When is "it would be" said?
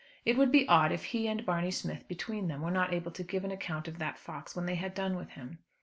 0.25-0.67